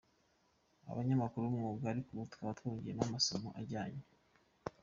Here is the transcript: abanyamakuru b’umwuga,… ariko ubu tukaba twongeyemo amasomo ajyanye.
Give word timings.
abanyamakuru 0.91 1.43
b’umwuga,… 1.51 1.85
ariko 1.91 2.07
ubu 2.11 2.23
tukaba 2.31 2.57
twongeyemo 2.59 3.03
amasomo 3.07 3.49
ajyanye. 3.59 4.01